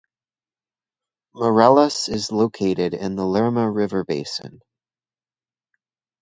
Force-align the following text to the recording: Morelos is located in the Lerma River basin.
Morelos 1.35 2.09
is 2.09 2.31
located 2.31 2.95
in 2.95 3.15
the 3.15 3.23
Lerma 3.23 3.69
River 3.69 4.03
basin. 4.03 4.61